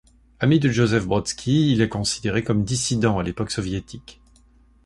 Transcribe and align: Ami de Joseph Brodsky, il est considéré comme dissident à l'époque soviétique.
Ami 0.39 0.59
de 0.59 0.67
Joseph 0.67 1.05
Brodsky, 1.05 1.73
il 1.73 1.81
est 1.81 1.87
considéré 1.87 2.43
comme 2.43 2.63
dissident 2.63 3.19
à 3.19 3.23
l'époque 3.23 3.51
soviétique. 3.51 4.19